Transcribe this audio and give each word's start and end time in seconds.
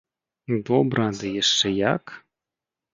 Добра, 0.69 1.05
ды 1.19 1.25
яшчэ 1.41 1.67
як! 1.93 2.19